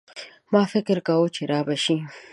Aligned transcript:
ما 0.53 0.63
فکر 0.73 0.97
کاوه 1.07 1.27
چي 1.35 1.43
رابه 1.51 1.75
شي. 1.83 1.95